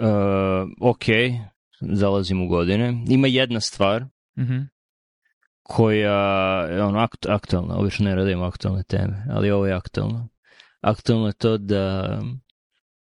[0.00, 1.04] Uh, ok,
[1.80, 3.04] zalazim u godine.
[3.08, 4.04] Ima jedna stvar.
[4.38, 4.72] Mm
[5.62, 10.28] koja je ono akt, aktualna, obično ne radim aktualne teme, ali ovo je aktualno.
[10.80, 12.18] Aktualno je to da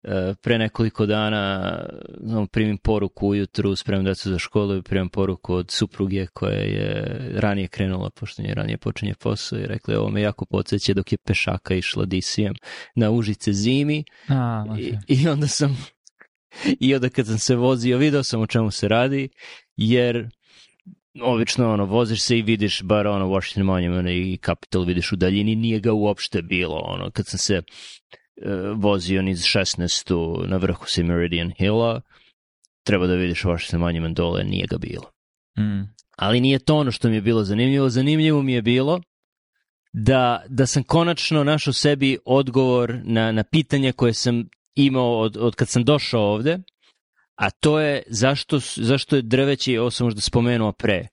[0.03, 1.75] e, pre nekoliko dana
[2.21, 7.21] znam, primim poruku ujutru, spremam decu za školu i primam poruku od supruge koja je
[7.35, 11.13] ranije krenula, pošto je ranije počinje posao i rekla je ovo me jako podsjeća dok
[11.13, 12.55] je pešaka išla disijem
[12.95, 14.65] na Užice zimi A.
[14.79, 15.87] I, I onda sam
[16.81, 19.29] i onda kad sam se vozio video sam o čemu se radi
[19.77, 20.29] jer
[21.23, 25.57] obično ono voziš se i vidiš bar ono Washington Monument i Capitol vidiš u daljini
[25.57, 27.63] nije ga uopšte bilo ono kad sam se uh,
[28.77, 30.47] vozio niz 16.
[30.47, 32.01] na vrhu si Meridian Hilla
[32.83, 35.15] treba da vidiš Washington Monument dole nije ga bilo
[35.59, 35.83] Mm.
[36.17, 37.89] ali nije to ono što mi je bilo zanimljivo.
[37.89, 39.01] Zanimljivo mi je bilo
[39.93, 45.55] da, da sam konačno našao sebi odgovor na, na pitanje koje sam imao od, od
[45.55, 46.59] kad sam došao ovde,
[47.35, 51.09] a to je zašto, zašto je drveće, ovo sam možda spomenuo pre,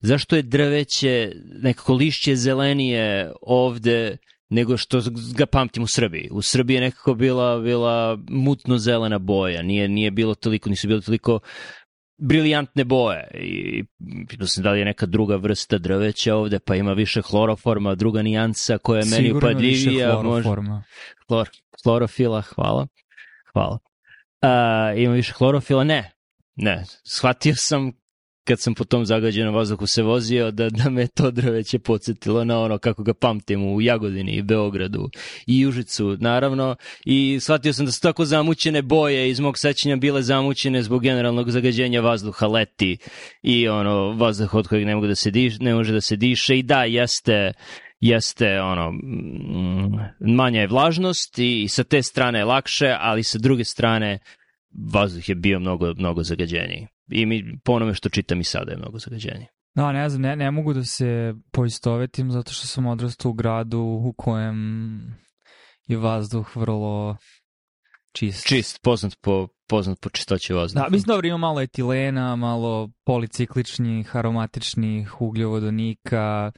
[0.00, 4.16] zašto je drveće nekako lišće zelenije ovde
[4.48, 5.00] nego što
[5.36, 6.28] ga pamtim u Srbiji.
[6.32, 11.00] U Srbiji je nekako bila, bila mutno zelena boja, nije, nije bilo toliko, nisu bilo
[11.00, 11.40] toliko
[12.18, 13.84] briljantne boje i
[14.28, 18.22] pitao sam da li je neka druga vrsta drveća ovde, pa ima više hloroforma, druga
[18.22, 20.08] nijansa koja je meni Sigurno više upadljivija.
[20.08, 20.84] Može, hloroforma.
[21.28, 21.48] Hlor,
[21.84, 22.86] hlorofila, hvala.
[23.54, 23.78] Hvala.
[24.42, 25.84] A, ima više hlorofila?
[25.84, 26.10] Ne.
[26.56, 26.84] Ne.
[27.04, 27.92] Shvatio sam
[28.44, 32.60] kad sam po tom zagađenom vazduhu se vozio da, da me to drveće podsjetilo na
[32.60, 35.10] ono kako ga pamtim u Jagodini i Beogradu
[35.46, 40.22] i Užicu naravno i shvatio sam da su tako zamućene boje iz mog sećanja bile
[40.22, 42.96] zamućene zbog generalnog zagađenja vazduha leti
[43.42, 46.58] i ono vazduh od kojeg ne, mogu da se diš, ne može da se diše
[46.58, 47.52] i da jeste
[48.00, 53.64] jeste ono mm, manja je vlažnost i sa te strane je lakše, ali sa druge
[53.64, 54.18] strane
[54.92, 56.86] vazduh je bio mnogo, mnogo zagađeniji.
[57.10, 59.46] I mi, po onome što čitam i sada je mnogo zagađeniji.
[59.74, 63.80] Da, ne znam, ne, ne mogu da se poistovetim zato što sam odrastao u gradu
[63.80, 65.00] u kojem
[65.86, 67.16] je vazduh vrlo
[68.12, 68.46] čist.
[68.46, 70.84] Čist, poznat po, poznat po čistoći vazduha.
[70.84, 76.52] Da, mislim dobro, ima malo etilena, malo policikličnih, aromatičnih ugljovodonika.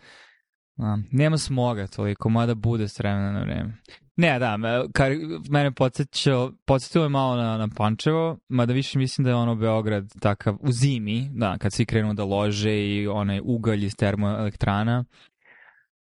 [0.79, 3.77] A, nema smoga toliko, mada bude s vremena na vreme.
[4.17, 5.13] Ne, da, me, kar,
[5.51, 10.05] mene podsjećao, podsjetilo je malo na, na Pančevo, mada više mislim da je ono Beograd
[10.21, 15.05] takav u zimi, da, kad svi krenu da lože i onaj ugalj iz termoelektrana.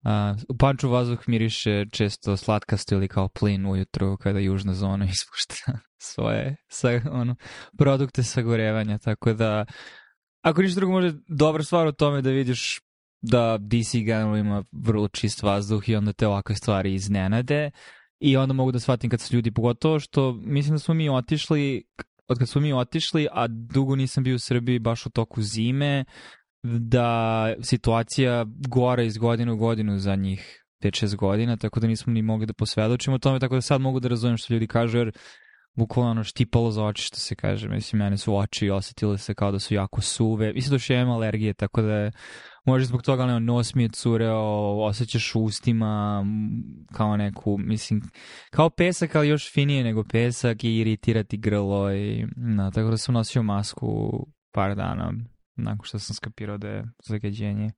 [0.04, 5.78] A, u Pančevu vazduh miriše često slatkasto ili kao plin ujutru kada južna zona ispušta
[5.98, 7.36] svoje sa, ono,
[7.78, 9.64] produkte sagorevanja, tako da
[10.42, 12.80] ako ništa drugo može dobra stvar u tome da vidiš
[13.22, 17.70] da DC generalno ima vrlo čist vazduh i onda te ovakve stvari iznenade
[18.20, 21.84] i onda mogu da shvatim kad su ljudi, pogotovo što mislim da smo mi otišli
[22.28, 26.04] od kad smo mi otišli, a dugo nisam bio u Srbiji baš u toku zime,
[26.62, 32.22] da situacija gora iz godine u godinu za njih 5-6 godina, tako da nismo ni
[32.22, 35.12] mogli da posvedočimo tome, tako da sad mogu da razumem što ljudi kažu, jer
[35.74, 37.68] bukvalno ono štipalo za oči, što se kaže.
[37.68, 40.52] Mislim, mene su oči osetile se kao da su jako suve.
[40.52, 42.12] Mislim da još ja imam alergije, tako da je,
[42.64, 46.24] može zbog toga ono, nos mi je cureo, osjećaš ustima
[46.92, 48.02] kao neku, mislim,
[48.50, 53.14] kao pesak, ali još finije nego pesak i iritirati grlo i, no, tako da sam
[53.14, 55.12] nosio masku par dana
[55.56, 57.70] nakon što sam skapirao da je zagađenje.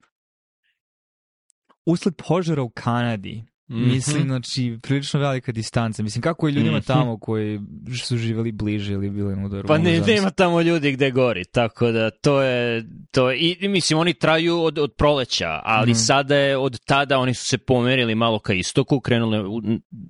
[1.87, 3.89] Usled požara u Kanadi, Mhm.
[3.91, 6.03] Mislim, znači, prilično velika distanca.
[6.03, 6.87] Mislim, kako je ljudima Mhm.
[6.87, 7.61] tamo koji
[8.05, 9.69] su živeli bliže ili bili na udaru?
[9.69, 13.99] Pa ne, nema tamo ljudi gde gori, tako da to je, to je i, mislim
[13.99, 15.99] oni traju od, od proleća, ali Mhm.
[15.99, 19.61] sada je od tada oni su se pomerili malo ka istoku, krenule, u,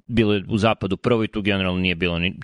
[0.06, 2.34] bilo je u zapadu prvo i tu generalno nije bilo ni,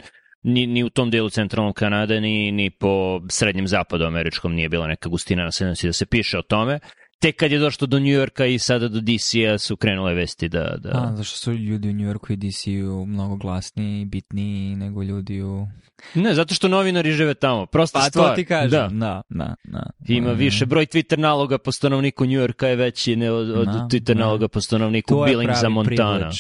[0.42, 4.86] ni, ni u tom delu centralnog Kanade, ni, ni po srednjem zapadu američkom nije bila
[4.86, 6.78] neka gustina naseljenosti da se piše o tome.
[7.20, 10.76] Tek kad je došlo do Njujorka i sada do DC-a su krenule vesti da...
[10.78, 10.90] da...
[10.90, 15.42] A, zašto su ljudi u New Yorku i DC-u mnogo glasniji i bitniji nego ljudi
[15.42, 15.66] u...
[16.14, 17.66] Ne, zato što novinari žive tamo.
[17.66, 18.28] Prosta Pa stvar.
[18.28, 18.88] to ti kažem, Da.
[18.90, 19.82] da, da, da.
[20.08, 20.36] Ima Mm.
[20.36, 24.20] više, broj Twitter naloga po stanovniku Njujorka je veći ne od, od Da, Twitter da.
[24.20, 26.30] naloga po stanovniku To Billingsa, Montana.
[26.30, 26.38] privilege.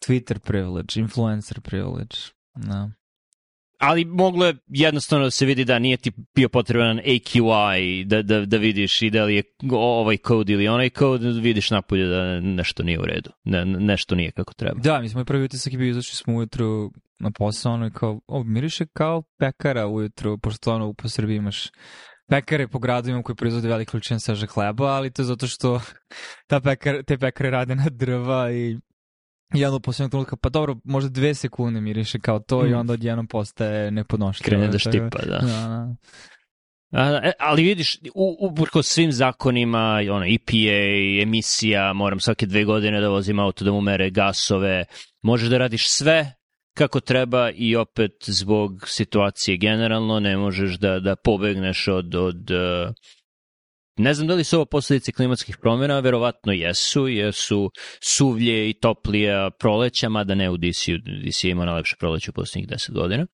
[0.00, 2.16] Twitter privilege, influencer privilege.
[2.56, 2.90] Da.
[3.78, 8.46] Ali moglo je jednostavno da se vidi da nije ti bio potreban AQI da, da,
[8.46, 12.82] da vidiš i da li je ovaj kod ili onaj kod, vidiš napolje da nešto
[12.82, 14.80] nije u redu, ne, nešto nije kako treba.
[14.80, 18.20] Da, mi smo i prvi utisak je bio izašli smo ujutru na posao, ono kao,
[18.26, 21.70] o, miriše kao pekara ujutru, pošto ono po Srbiji imaš
[22.28, 25.80] pekare po gradovima koji proizvode velike količine svežeg hleba, ali to je zato što
[26.48, 28.78] ta pekar, te pekare rade na drva i
[29.54, 32.66] I onda u posljednog trenutka, pa dobro, možda dve sekunde miriše kao to mm.
[32.66, 34.48] i onda odjednom postaje nepodnošljivo.
[34.48, 35.38] Krene da štipa, da.
[35.38, 35.96] da, da.
[36.92, 37.98] A, e, ali vidiš,
[38.40, 43.80] uprko svim zakonima, ono, EPA, emisija, moram svake dve godine da vozim auto da mu
[43.80, 44.84] mere gasove,
[45.22, 46.32] možeš da radiš sve
[46.76, 52.94] kako treba i opet zbog situacije generalno ne možeš da, da pobegneš od, od uh,
[53.98, 57.70] Ne znam da li su ovo posledice klimatskih promjena, verovatno jesu, jer su
[58.00, 62.92] suvlje i toplije proleća, mada ne u DC-u, DC ima najlepše proleće u poslednjih 10
[62.92, 63.26] godina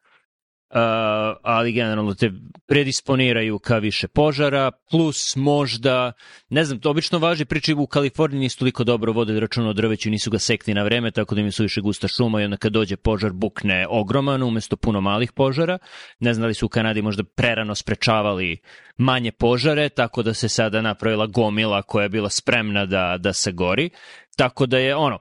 [1.42, 2.30] ali generalno te
[2.66, 6.12] predisponiraju ka više požara, plus možda,
[6.48, 10.10] ne znam, to obično važi priči u Kaliforniji nisu toliko dobro vode računa o drveću,
[10.10, 12.72] nisu ga sekli na vreme, tako da im su više gusta šuma i onda kad
[12.72, 15.78] dođe požar bukne ogroman umesto puno malih požara.
[16.20, 18.58] Ne znam da li su u Kanadi možda prerano sprečavali
[18.96, 23.52] manje požare, tako da se sada napravila gomila koja je bila spremna da, da se
[23.52, 23.90] gori.
[24.36, 25.19] Tako da je ono,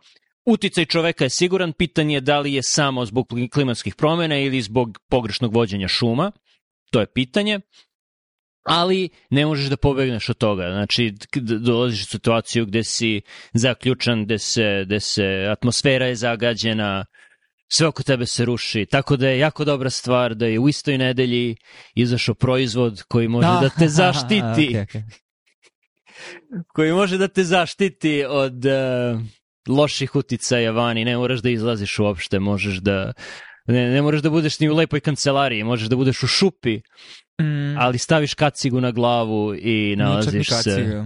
[0.51, 4.99] Uticaj čoveka je siguran, pitanje je da li je samo zbog klimatskih promjena ili zbog
[5.09, 6.31] pogrešnog vođenja šuma,
[6.91, 7.59] to je pitanje,
[8.63, 10.69] ali ne možeš da pobegneš od toga.
[10.71, 11.13] Znači,
[11.59, 13.21] dolaziš u situaciju gde si
[13.53, 17.05] zaključan, gde se, gde se atmosfera je zagađena,
[17.71, 20.97] sve oko tebe se ruši, tako da je jako dobra stvar da je u istoj
[20.97, 21.55] nedelji
[21.95, 24.41] izašao proizvod koji može da te zaštiti.
[24.41, 25.01] okay, okay.
[26.73, 29.21] koji može da te zaštiti od uh,
[29.69, 33.13] loših uticaja vani, ne moraš da izlaziš uopšte, možeš da
[33.67, 36.79] ne, ne moraš da budeš ni u lepoj kancelariji, možeš da budeš u šupi,
[37.41, 37.77] mm.
[37.77, 41.03] ali staviš kacigu na glavu i nalaziš se...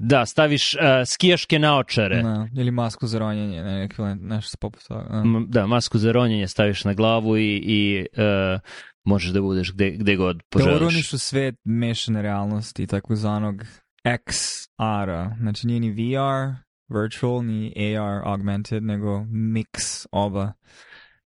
[0.00, 2.22] Da, staviš uh, skijaške naočare.
[2.22, 3.88] Da, ili masku za ronjenje, ne,
[4.20, 5.02] nešto poput toga.
[5.02, 5.22] Da.
[5.60, 8.60] da, masku za ronjenje staviš na glavu i, i uh,
[9.04, 10.72] možeš da budeš gde, gde god poželiš.
[10.72, 13.64] Da uroniš u svet mešane realnosti, takozvanog
[14.04, 15.36] XR-a.
[15.40, 16.54] Znači nije ni VR,
[16.88, 20.52] virtual ni AR augmented, nego mix oba.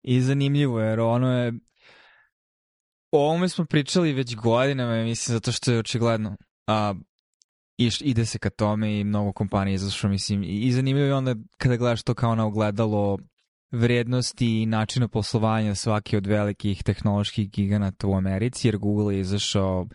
[0.02, 1.54] I zanimljivo jer ono je
[3.12, 6.38] o ovome smo pričali već godinama, mislim, zato što je očigledno
[6.68, 6.94] a,
[7.78, 11.36] iš, ide se ka tome i mnogo kompanija izašlo, mislim, i, i zanimljivo je onda
[11.58, 13.18] kada gledaš to kao na ogledalo
[13.72, 19.88] vrednosti i načina poslovanja svake od velikih tehnoloških giganata u Americi, jer Google je izašao,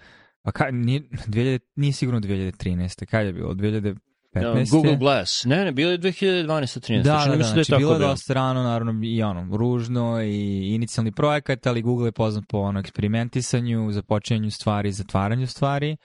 [0.42, 3.06] a ka, nije, 2000, nije sigurno 2013.
[3.06, 3.54] Kad je bilo?
[3.54, 3.96] 2000,
[4.40, 4.70] 15.
[4.70, 5.44] Google Glass.
[5.44, 7.02] Ne, ne, bilo je 2012-13.
[7.02, 11.12] Da, da, da, da, znači bilo je dosta rano, naravno i ono, ružno i inicijalni
[11.12, 15.96] projekat, ali Google je poznat po ono eksperimentisanju, započinjanju stvari, zatvaranju stvari,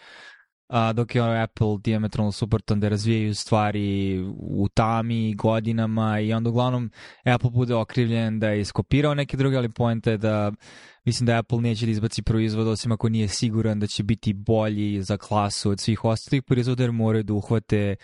[0.71, 6.49] a, dok je ono Apple diametralno suprotan da razvijaju stvari u tami godinama i onda
[6.49, 6.91] uglavnom
[7.23, 10.51] Apple bude okrivljen da je iskopirao neke druge, ali pojenta je da
[11.05, 15.01] mislim da Apple neće da izbaci proizvod osim ako nije siguran da će biti bolji
[15.01, 17.95] za klasu od svih ostalih proizvoda jer moraju da uhvate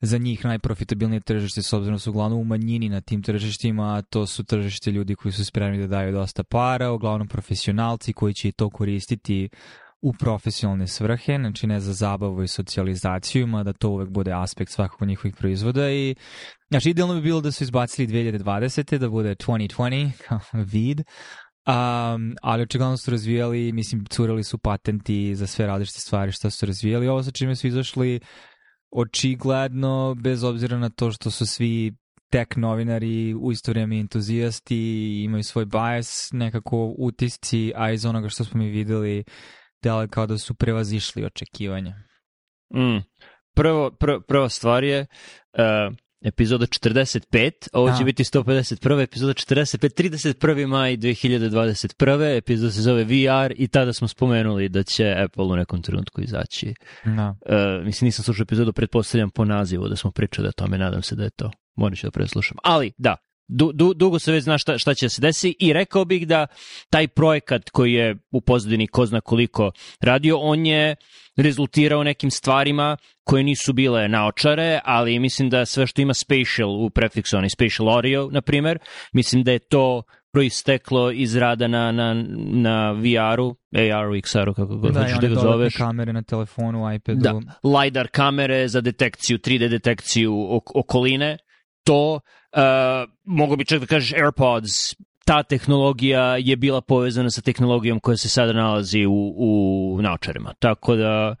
[0.00, 4.02] za njih najprofitabilnije tržište s obzirom da su uglavnom u manjini na tim tržištima, a
[4.02, 8.52] to su tržište ljudi koji su spremni da daju dosta para, uglavnom profesionalci koji će
[8.52, 9.48] to koristiti
[10.02, 15.08] u profesionalne svrhe, znači ne za zabavu i socijalizaciju, da to uvek bude aspekt svakog
[15.08, 16.14] njihovih proizvoda i
[16.68, 18.98] znači idealno bi bilo da su izbacili 2020.
[18.98, 21.02] da bude 2020 kao vid,
[21.68, 26.66] Um, ali očigledno su razvijali, mislim, curali su patenti za sve različite stvari što su
[26.66, 27.08] razvijali.
[27.08, 28.20] Ovo sa čime su izašli
[28.90, 31.92] očigledno, bez obzira na to što su svi
[32.30, 38.44] tek novinari u isto vrijeme entuzijasti, imaju svoj bias, nekako utisci, a iz onoga što
[38.44, 39.24] smo mi videli,
[39.82, 41.94] delo kao da su prevazišli očekivanja.
[42.74, 42.98] Mm.
[43.54, 45.06] Prvo, prvo, prva stvar je,
[45.58, 48.04] uh, epizoda 45, ovo će A.
[48.04, 49.02] biti 151.
[49.02, 50.66] epizoda 45, 31.
[50.66, 52.36] maj 2021.
[52.36, 56.74] epizoda se zove VR i tada smo spomenuli da će Apple u nekom trenutku izaći.
[57.04, 57.34] Da.
[57.46, 61.16] Uh, mislim, nisam slušao epizodu, pretpostavljam po nazivu da smo pričali o tome, nadam se
[61.16, 61.50] da je to.
[61.76, 62.56] Morat ću da preslušam.
[62.62, 63.16] Ali, da,
[63.48, 66.46] du, du, dugo se već zna šta, šta će se desiti i rekao bih da
[66.90, 70.96] taj projekat koji je u pozadini ko zna koliko radio, on je
[71.36, 76.90] rezultirao nekim stvarima koje nisu bile naočare, ali mislim da sve što ima spatial u
[76.90, 78.78] prefiksu, onaj spatial audio, na primer,
[79.12, 80.02] mislim da je to
[80.32, 85.34] proisteklo iz rada na, na, na VR-u, AR-u, XR-u, kako god da, hoćeš da ga
[85.34, 85.74] zoveš.
[85.74, 87.20] Da, kamere na telefonu, iPadu.
[87.20, 90.34] Da, LiDAR kamere za detekciju, 3D detekciju
[90.74, 91.38] okoline,
[91.88, 92.60] to, uh,
[93.24, 98.28] mogu bi čak da kažeš AirPods, ta tehnologija je bila povezana sa tehnologijom koja se
[98.28, 100.54] sada nalazi u, u naočarima.
[100.58, 101.36] Tako da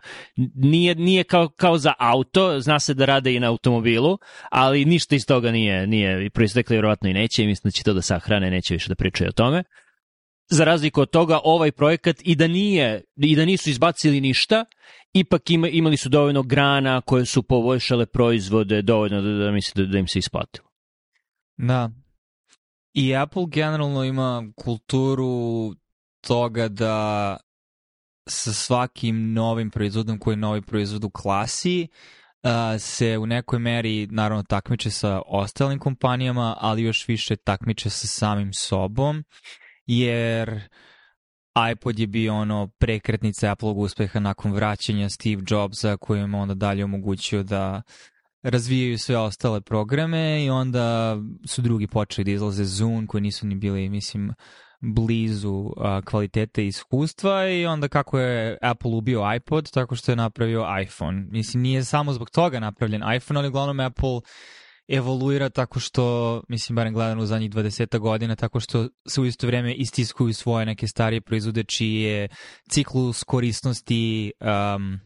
[0.54, 4.18] nije, nije kao, kao za auto, zna se da rade i na automobilu,
[4.50, 8.02] ali ništa iz toga nije, nije proisteklo vjerovatno i neće mislim da će to da
[8.02, 9.64] sahrane, neće više da pričaju o tome.
[10.50, 14.64] Za razliku od toga, ovaj projekat i da nije, i da nisu izbacili ništa,
[15.12, 19.92] ipak ima, imali su dovoljno grana koje su poboljšale proizvode dovoljno da, da misle da,
[19.92, 20.68] da im se isplatilo.
[21.56, 21.90] Da,
[22.94, 25.74] i Apple generalno ima kulturu
[26.20, 27.36] toga da
[28.28, 31.88] sa svakim novim proizvodom koji je novi proizvod u klasi
[32.42, 38.06] uh, se u nekoj meri naravno takmiče sa ostalim kompanijama, ali još više takmiče sa
[38.06, 39.24] samim sobom,
[39.88, 40.60] jer
[41.72, 46.84] iPod je bio ono prekretnica Apple-ovog uspeha nakon vraćanja Steve Jobsa koji im onda dalje
[46.84, 47.82] omogućio da
[48.42, 51.16] razvijaju sve ostale programe i onda
[51.46, 54.32] su drugi počeli da izlaze Zune koji nisu ni bili, mislim,
[54.80, 60.66] blizu a, kvalitete iskustva i onda kako je Apple ubio iPod tako što je napravio
[60.82, 61.26] iPhone.
[61.30, 64.20] Mislim, nije samo zbog toga napravljen iPhone, ali uglavnom Apple
[64.88, 69.46] evoluira tako što, mislim, barem gledano u zadnjih 20 godina, tako što se u isto
[69.46, 72.28] vreme istiskuju svoje neke starije proizvode čiji je
[72.70, 75.00] ciklus korisnosti um,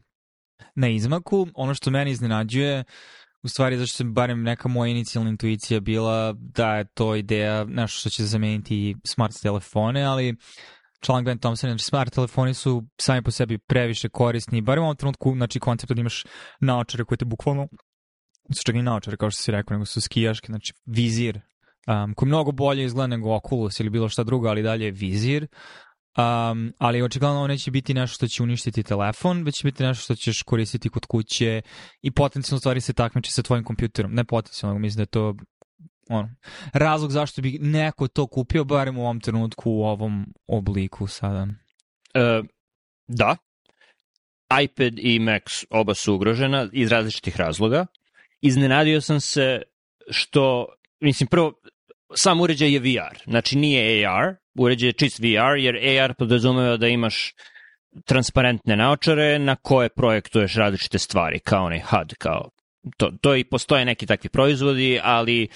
[0.75, 1.47] na izmaku.
[1.55, 2.85] Ono što meni iznenađuje
[3.43, 7.99] u stvari zašto se barem neka moja inicijalna intuicija bila da je to ideja nešto
[7.99, 10.37] što će zameniti smart telefone, ali
[11.01, 14.97] član Glenn Thompson, znači smart telefoni su sami po sebi previše korisni, barem u ovom
[14.97, 16.25] trenutku, znači koncept da imaš
[16.61, 17.69] naočare koje te bukvalno
[18.54, 21.40] su čak i naočare, kao što si rekao, nego su skijaške, znači vizir,
[21.87, 25.47] um, koji mnogo bolje izgleda nego Oculus ili bilo šta drugo, ali dalje je vizir.
[26.16, 30.02] Um, ali očigledno ovo neće biti nešto što će uništiti telefon, već će biti nešto
[30.04, 31.62] što ćeš koristiti kod kuće
[32.02, 34.14] i potencijalno stvari se takmiče sa tvojim kompjuterom.
[34.14, 35.37] Ne potencijalno, mislim da je to
[36.09, 36.30] ono,
[36.73, 41.42] razlog zašto bi neko to kupio, barem u ovom trenutku u ovom obliku sada.
[41.42, 42.47] Uh,
[43.09, 43.37] da.
[44.62, 47.87] iPad i Max oba su ugrožena iz različitih razloga.
[48.43, 49.63] Iznenadio sam se
[50.11, 50.67] što,
[51.01, 51.53] mislim, prvo,
[52.15, 56.89] sam uređaj je VR, znači nije AR, uređaj je čist VR, jer AR podrazumeva da
[56.89, 57.35] imaš
[58.05, 62.51] transparentne naočare na koje projektuješ različite stvari, kao onaj HUD, kao
[62.97, 65.49] to, to i postoje neki takvi proizvodi, ali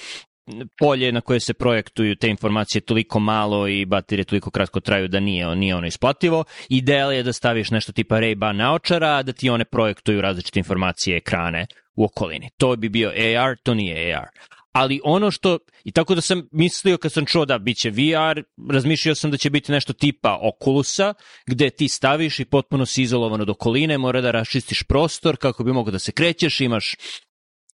[0.78, 5.21] polje na koje se projektuju te informacije toliko malo i baterije toliko kratko traju da
[5.21, 6.45] nije, nije ono isplativo.
[6.69, 11.66] Ideal je da staviš nešto tipa Ray-Ban naočara, da ti one projektuju različite informacije, ekrane
[11.96, 12.50] u okolini.
[12.56, 14.28] To bi bio AR, to nije AR
[14.76, 19.14] ali ono što, i tako da sam mislio kad sam čuo da biće VR, razmišljao
[19.14, 21.14] sam da će biti nešto tipa Oculusa,
[21.46, 25.72] gde ti staviš i potpuno si izolovan od okoline, mora da raščistiš prostor kako bi
[25.72, 26.94] mogo da se krećeš, imaš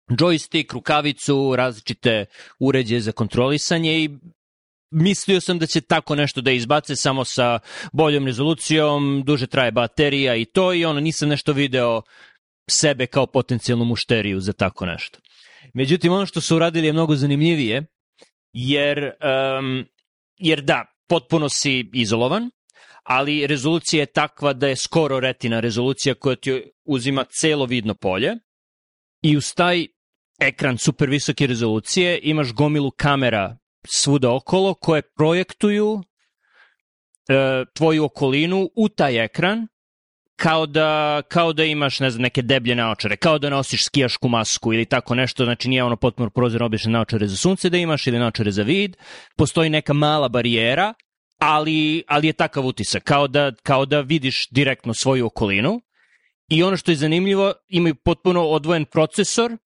[0.09, 2.25] joystick, rukavicu, različite
[2.59, 4.09] uređaje za kontrolisanje i
[4.91, 7.59] mislio sam da će tako nešto da izbace samo sa
[7.93, 12.01] boljom rezolucijom, duže traje baterija i to i ono nisam nešto video
[12.69, 15.19] sebe kao potencijalnu mušteriju za tako nešto.
[15.73, 17.85] Međutim, ono što su uradili je mnogo zanimljivije,
[18.53, 19.11] jer,
[19.59, 19.85] um,
[20.37, 22.49] jer da, potpuno si izolovan,
[23.03, 28.33] ali rezolucija je takva da je skoro retina rezolucija koja ti uzima celo vidno polje
[29.21, 29.87] i uz taj
[30.39, 36.03] ekran super visoke rezolucije imaš gomilu kamera svuda okolo koje projektuju
[37.29, 39.67] e, tvoju okolinu u taj ekran
[40.41, 44.73] kao da, kao da imaš ne znam, neke deblje naočare, kao da nosiš skijašku masku
[44.73, 48.19] ili tako nešto, znači nije ono potpuno prozirno obične naočare za sunce da imaš ili
[48.19, 48.97] naočare za vid,
[49.37, 50.93] postoji neka mala barijera,
[51.39, 55.81] ali, ali je takav utisak, kao da, kao da vidiš direktno svoju okolinu.
[56.49, 59.57] I ono što je zanimljivo, imaju potpuno odvojen procesor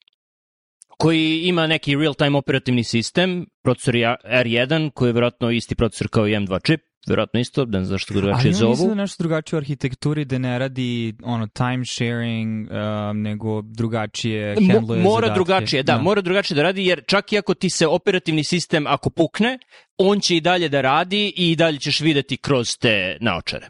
[0.98, 6.32] koji ima neki real-time operativni sistem, procesor R1, koji je vjerojatno isti procesor kao i
[6.32, 8.68] M2 čip, verovatno isto, ne znam zašto ga drugačije zovu.
[8.68, 13.62] Ali mislim da nešto drugačije u arhitekturi, da ne radi ono time sharing, um, nego
[13.62, 15.36] drugačije handluje Mora zadatke.
[15.36, 18.88] drugačije, da, da, mora drugačije da radi, jer čak i ako ti se operativni sistem,
[18.88, 19.60] ako pukne,
[19.98, 23.70] on će i dalje da radi i dalje ćeš videti kroz te naočare.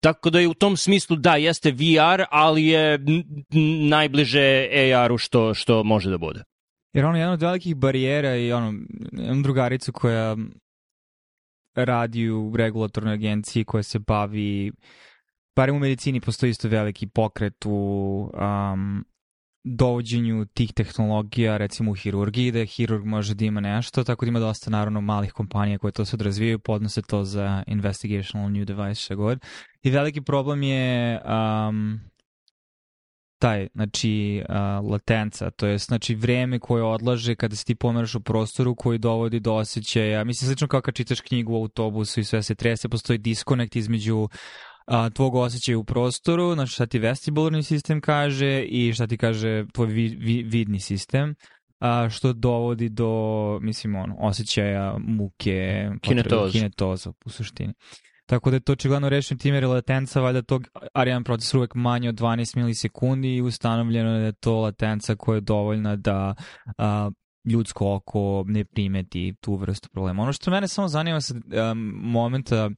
[0.00, 2.98] Tako da je u tom smislu da, jeste VR, ali je
[3.88, 6.42] najbliže AR-u što, što može da bude.
[6.92, 8.74] Jer ono, jedna od velikih barijera i ono,
[9.12, 10.36] imam drugaricu koja
[11.84, 14.72] radi u regulatornoj agenciji koja se bavi,
[15.56, 19.04] barem u medicini postoji isto veliki pokret u um,
[19.64, 24.40] dovođenju tih tehnologija, recimo u hirurgiji, da hirurg može da ima nešto, tako da ima
[24.40, 29.14] dosta naravno malih kompanija koje to sad razvijaju, podnose to za investigational new device, šta
[29.14, 29.44] god.
[29.82, 32.00] I veliki problem je um,
[33.38, 38.20] taj, znači, uh, latenca, to je znači vreme koje odlaže kada se ti pomeraš u
[38.20, 42.42] prostoru koji dovodi do osjećaja, mislim slično kao kad čitaš knjigu u autobusu i sve
[42.42, 44.28] se trese, postoji diskonekt između
[44.86, 49.64] a, tvog osjećaja u prostoru, znači šta ti vestibularni sistem kaže i šta ti kaže
[49.72, 51.34] tvoj vi, vi, vidni sistem,
[51.80, 55.88] a, što dovodi do, mislim, ono, osjećaja muke,
[56.52, 57.74] kinetoza, u suštini.
[58.28, 61.74] Tako da je to očigledno rešeno time jer je latenca valjda tog Ariane procesora uvek
[61.74, 66.34] manje od 12 milisekundi i ustanovljeno je da je to latenca koja je dovoljna da
[66.78, 67.10] a,
[67.44, 70.22] ljudsko oko ne primeti tu vrstu problema.
[70.22, 72.70] Ono što mene samo zanima sa um, momenta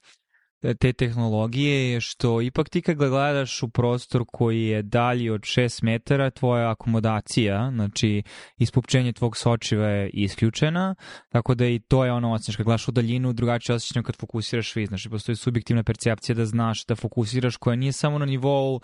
[0.81, 5.85] te tehnologije je što ipak ti kad gledaš u prostor koji je dalji od 6
[5.85, 8.23] metara, tvoja akomodacija, znači
[8.59, 10.95] ispupčenje tvog sočiva je isključena,
[11.29, 14.76] tako da i to je ono osjećaš kad gledaš u daljinu, drugačije osjećam kad fokusiraš
[14.76, 18.81] vid, znači postoji subjektivna percepcija da znaš da fokusiraš koja nije samo na nivou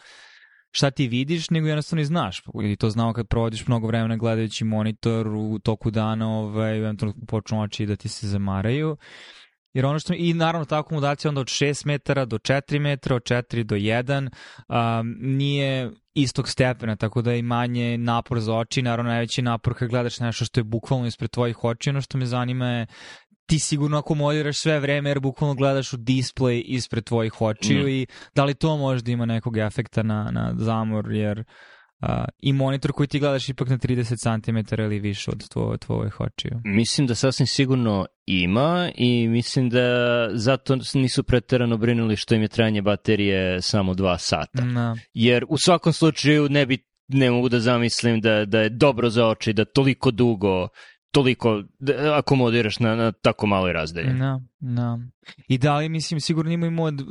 [0.71, 2.43] šta ti vidiš, nego jednostavno i znaš.
[2.63, 7.63] Ili to znao kad provodiš mnogo vremena gledajući monitor u toku dana, ovaj, eventualno počnu
[7.63, 8.97] oči da ti se zamaraju.
[9.77, 13.23] Jer ono što, i naravno ta akomodacija onda od 6 metara do 4 metra, od
[13.23, 14.31] 4 do 1,
[14.69, 19.89] um, nije istog stepena, tako da je manje napor za oči, naravno najveći napor kad
[19.89, 22.87] gledaš nešto što je bukvalno ispred tvojih oči, ono što me zanima je
[23.47, 27.89] ti sigurno akomodiraš sve vreme jer bukvalno gledaš u display ispred tvojih očiju mm.
[27.89, 31.45] i da li to možda ima nekog efekta na, na zamor jer uh,
[32.39, 36.61] i monitor koji ti gledaš ipak na 30 cm ili više od tvo, tvojih očiju.
[36.65, 42.49] Mislim da sasvim sigurno ima i mislim da zato nisu preterano brinuli što im je
[42.49, 44.65] trajanje baterije samo 2 sata.
[44.65, 44.97] No.
[45.15, 49.27] Jer u svakom slučaju ne bi ne mogu da zamislim da, da je dobro za
[49.27, 50.69] oči, da toliko dugo
[51.17, 51.63] toliko
[52.15, 54.13] akomodiraš na, na tako maloj razdalji.
[54.19, 54.99] Da, da.
[55.49, 57.05] I da li, mislim, sigurno imaju mod, e,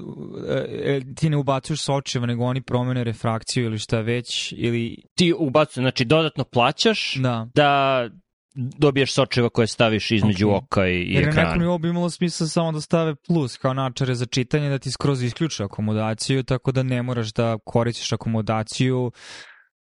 [0.83, 4.97] e, ti ne ubacuješ sočeva, nego oni promene refrakciju ili šta već, ili...
[5.15, 8.09] Ti ubacuješ, znači dodatno plaćaš da, da
[8.55, 10.57] dobiješ sočeva koje staviš između okay.
[10.57, 11.50] oka i, i Jer ekrana.
[11.50, 14.91] Jer nekom bi imalo smisla samo da stave plus kao načare za čitanje, da ti
[14.91, 19.12] skroz isključe akomodaciju, tako da ne moraš da koristiš akomodaciju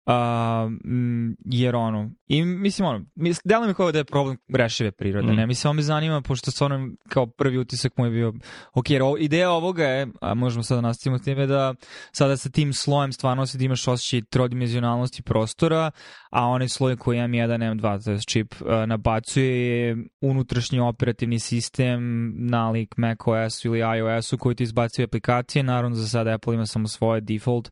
[0.05, 0.13] Uh,
[1.45, 3.05] jer ono, i mislim ono,
[3.45, 5.35] delo mi kao da je problem rešive prirode, mm.
[5.35, 8.33] ne, mislim, ovo me zanima, pošto stvarno kao prvi utisak moj je bio,
[8.73, 11.73] ok, jer ovo, ideja ovoga je, a možemo sada nastavimo s time, da
[12.11, 15.91] sada sa tim slojem stvarno da imaš osjećaj trodimenzionalnosti prostora,
[16.31, 22.97] a onaj sloj koji M1, M2, to je čip, uh, nabacuje unutrašnji operativni sistem nalik
[22.97, 27.71] macOS ili iOS-u koji ti izbacuje aplikacije, naravno za sada Apple ima samo svoje default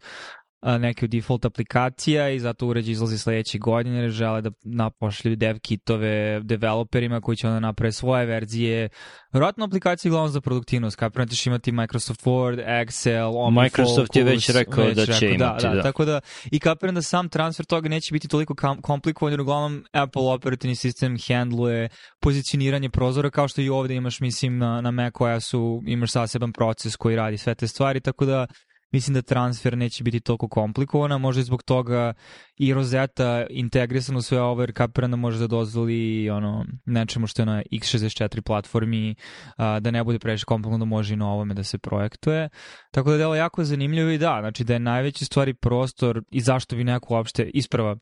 [0.62, 5.60] neke od default aplikacija i zato uređaj izlazi sledeće godine jer žele da napošljuju dev
[5.60, 8.90] kitove developerima koji će onda naprave svoje verzije.
[9.34, 14.24] Vjerojatno aplikacije glavno za produktivnost, kapiram da ćeš imati Microsoft Word, Excel, Omni Microsoft je
[14.24, 15.82] već rekao već da će rekao, imati, da, da, da.
[15.82, 20.34] Tako da, i kapiram da sam transfer toga neće biti toliko komplikovan jer uglavnom Apple
[20.34, 26.12] operativni sistem handluje pozicioniranje prozora kao što i ovde imaš, mislim, na, na macOS-u imaš
[26.12, 28.48] saseban proces koji radi sve te stvari, tako da
[28.92, 32.14] mislim da transfer neće biti toliko komplikovana, možda i zbog toga
[32.58, 37.42] i Rosetta integrisan u sve ovo, jer kapiram da može da dozvoli ono, nečemu što
[37.42, 39.16] je na x64 platformi,
[39.58, 42.50] a, da ne bude previše komplikovano, da može i na ovome da se projektuje.
[42.92, 46.76] Tako da delo jako zanimljivo i da, znači da je najveći stvari prostor i zašto
[46.76, 47.96] bi neko uopšte isprava,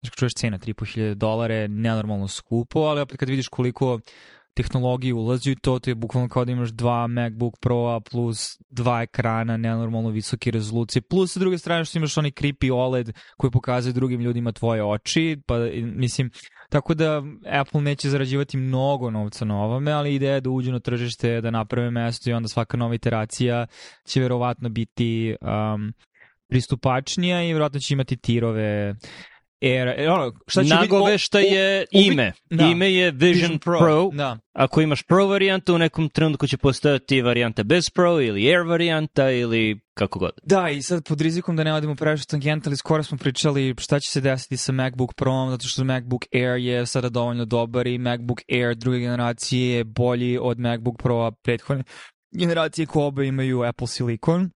[0.00, 4.00] znači čuješ cena 3.500 dolara nenormalno skupo, ali opet kad vidiš koliko
[4.54, 9.02] tehnologije ulazi u to, to je bukvalno kao da imaš dva MacBook Pro-a plus dva
[9.02, 13.92] ekrana, nenormalno visoke rezolucije, plus sa druge strane što imaš onaj creepy OLED koji pokazuje
[13.92, 16.30] drugim ljudima tvoje oči, pa mislim,
[16.70, 17.22] tako da
[17.60, 21.50] Apple neće zarađivati mnogo novca na ovome, ali ideja je da uđu na tržište, da
[21.50, 23.66] naprave mesto i onda svaka nova iteracija
[24.06, 25.92] će verovatno biti um,
[26.48, 28.94] pristupačnija i verovatno će imati tirove
[29.64, 32.32] era, e, ono, šta će Nagovešta je ime.
[32.50, 32.64] Da.
[32.64, 33.78] Ime je Vision, Vision Pro.
[33.78, 34.10] Pro.
[34.12, 34.38] Da.
[34.52, 39.30] Ako imaš Pro varijantu, u nekom trenutku će postojati varijanta bez Pro ili Air varijanta
[39.30, 40.30] ili kako god.
[40.42, 44.00] Da, i sad pod rizikom da ne odemo previše tangent, ali skoro smo pričali šta
[44.00, 47.98] će se desiti sa MacBook Pro, zato što MacBook Air je sada dovoljno dobar i
[47.98, 51.84] MacBook Air druge generacije je bolji od MacBook Pro prethodne
[52.32, 54.50] generacije koje oba imaju Apple Silicon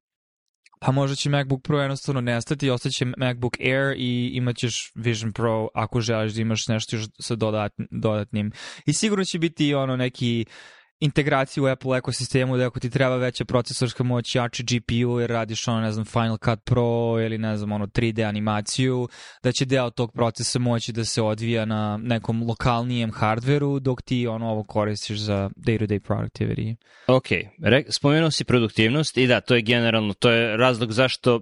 [0.80, 6.00] pa možda će MacBook Pro jednostavno nestati, ostaće MacBook Air i imaćeš Vision Pro ako
[6.00, 7.34] želiš da imaš nešto još sa
[7.90, 8.52] dodatnim.
[8.86, 10.44] I sigurno će biti ono neki
[11.00, 15.68] integraciju u Apple ekosistemu da ako ti treba veća procesorska moć, jači GPU jer radiš
[15.68, 19.08] ono, ne znam, Final Cut Pro ili ne znam, ono 3D animaciju,
[19.42, 24.26] da će deo tog procesa moći da se odvija na nekom lokalnijem hardveru dok ti
[24.26, 26.76] ono ovo koristiš za day-to-day productivity.
[27.06, 27.28] Ok,
[27.62, 31.40] Re, spomenuo si produktivnost i da, to je generalno, to je razlog zašto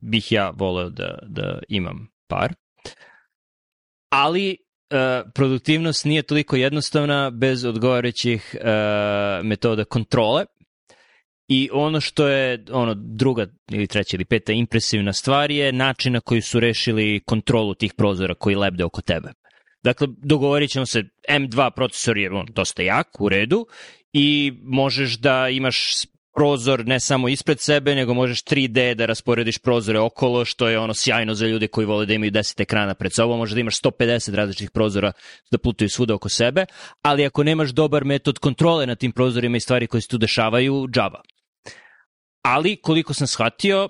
[0.00, 2.54] bih ja voleo da, da imam par.
[4.10, 4.67] Ali
[5.34, 10.44] produktivnost nije toliko jednostavna bez odgovarajućih uh, metoda kontrole.
[11.48, 16.20] I ono što je ono druga ili treća ili peta impresivna stvar je način na
[16.20, 19.28] koji su rešili kontrolu tih prozora koji lebde oko tebe.
[19.82, 23.66] Dakle, dogovorit ćemo se, M2 procesor je on, dosta jak, u redu,
[24.12, 25.92] i možeš da imaš
[26.38, 30.94] prozor ne samo ispred sebe, nego možeš 3D da rasporediš prozore okolo, što je ono
[30.94, 34.34] sjajno za ljude koji vole da imaju 10 ekrana pred sobom, možda da imaš 150
[34.34, 35.12] različitih prozora
[35.50, 36.66] da putuju svuda oko sebe,
[37.02, 40.86] ali ako nemaš dobar metod kontrole na tim prozorima i stvari koje se tu dešavaju,
[40.90, 41.20] džaba.
[42.42, 43.88] Ali, koliko sam shvatio,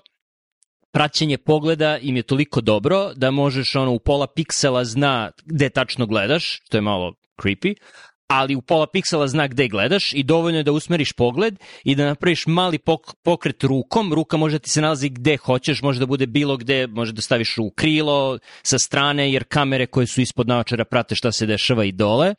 [0.92, 6.06] praćenje pogleda im je toliko dobro da možeš ono u pola piksela zna gde tačno
[6.06, 7.74] gledaš, što je malo creepy,
[8.28, 12.06] ali u pola piksela zna gde gledaš i dovoljno je da usmeriš pogled i da
[12.06, 14.14] napraviš mali pok pokret rukom.
[14.14, 17.22] Ruka može da ti se nalazi gde hoćeš, može da bude bilo gde, može da
[17.22, 21.84] staviš u krilo, sa strane, jer kamere koje su ispod naočara prate šta se dešava
[21.84, 22.34] i dole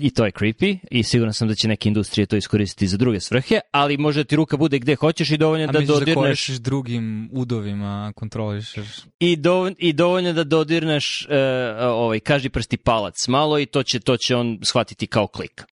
[0.00, 3.20] i to je creepy i siguran sam da će neke industrije to iskoristiti za druge
[3.20, 6.48] svrhe, ali može da ti ruka bude gde hoćeš i dovoljno da dodirneš...
[6.48, 8.86] da drugim udovima, kontrolišeš...
[9.20, 11.36] I, do, I dovoljno da dodirneš uh,
[11.80, 15.64] ovaj, kaži prsti palac malo i to će, to će on shvatiti kao klik.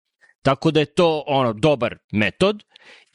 [0.42, 2.64] Tako da je to ono dobar metod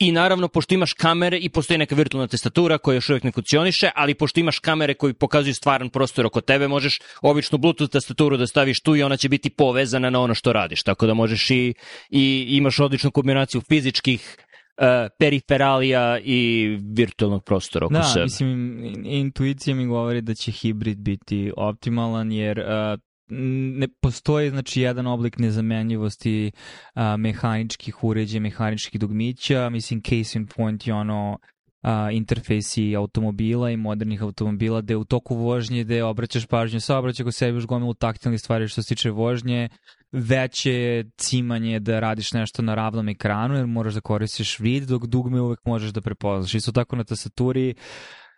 [0.00, 3.90] I naravno, pošto imaš kamere i postoji neka virtualna testatura koja još uvijek ne funkcioniše,
[3.94, 8.46] ali pošto imaš kamere koji pokazuju stvaran prostor oko tebe, možeš običnu Bluetooth tastaturu da
[8.46, 10.82] staviš tu i ona će biti povezana na ono što radiš.
[10.82, 11.74] Tako da možeš i,
[12.10, 14.84] i imaš odličnu kombinaciju fizičkih uh,
[15.18, 18.20] periferalija i virtualnog prostora oko da, sebe.
[18.20, 24.80] Da, mislim, intuicija mi govori da će hibrid biti optimalan, jer uh, ne postoji znači
[24.80, 26.52] jedan oblik nezamenljivosti
[26.94, 31.38] a, mehaničkih uređaja, mehaničkih dugmića, mislim case in point je ono
[31.82, 37.24] a, interfejsi automobila i modernih automobila gde u toku vožnje gde obraćaš pažnju sa obraća
[37.24, 39.68] ko sebi už gomilu taktilnih stvari što se tiče vožnje.
[40.12, 45.40] Veće cimanje da radiš nešto na ravnom ekranu jer moraš da koristiš vid dok dugme
[45.40, 46.54] uvek možeš da prepoznaš.
[46.54, 47.74] Isto tako na tastaturi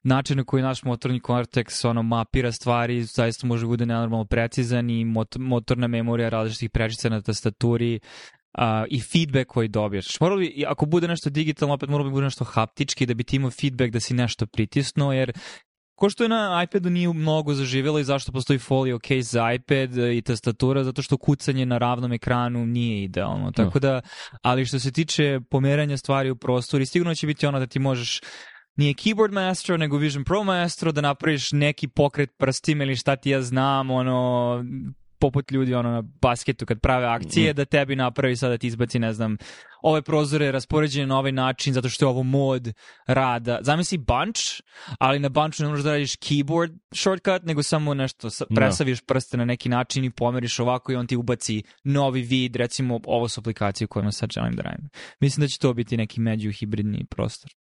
[0.02, 5.04] način na koji naš motorni korteks ono, mapira stvari zaista može bude nenormalno precizan i
[5.04, 8.00] mot motorna memorija različitih prečica na tastaturi
[8.58, 10.20] uh, i feedback koji dobiješ.
[10.20, 13.36] Moralo bi, ako bude nešto digitalno, opet moralo bi bude nešto haptički da bi ti
[13.36, 15.32] imao feedback da si nešto pritisnuo, jer
[16.02, 19.96] Ko što je na iPadu nije mnogo zaživjelo i zašto postoji folio case za iPad
[19.96, 23.52] i tastatura, zato što kucanje na ravnom ekranu nije idealno.
[23.52, 24.00] Tako da,
[24.42, 28.20] ali što se tiče pomeranja stvari u prostoru, sigurno će biti ono da ti možeš
[28.76, 33.30] nije Keyboard Maestro, nego Vision Pro Maestro, da napraviš neki pokret prstima ili šta ti
[33.30, 34.64] ja znam, ono,
[35.22, 37.56] poput ljudi ono na basketu kad prave akcije, mm.
[37.56, 39.36] da tebi napravi sada da ti izbaci, ne znam,
[39.82, 42.72] ove prozore raspoređene na ovaj način zato što je ovo mod
[43.06, 43.58] rada.
[43.62, 44.40] Zamisli bunch,
[44.98, 48.54] ali na bunchu ne možeš da radiš keyboard shortcut, nego samo nešto, da.
[48.54, 53.00] presaviš prste na neki način i pomeriš ovako i on ti ubaci novi vid, recimo
[53.04, 54.88] ovo su aplikacije kojima sad želim da radim.
[55.20, 57.61] Mislim da će to biti neki među hibridni prostor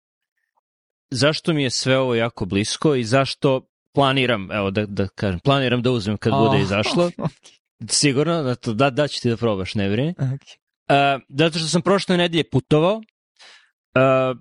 [1.12, 5.82] zašto mi je sve ovo jako blisko i zašto planiram, evo da, da kažem, planiram
[5.82, 7.12] da uzmem kad oh, bude izašlo.
[7.90, 10.14] Sigurno, da, to, da, da ću ti da probaš, ne vrini.
[10.14, 10.58] Okay.
[10.90, 14.38] Uh, zato što sam prošle nedelje putovao, uh,